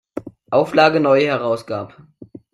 [0.49, 1.95] Auflage neu herausgab.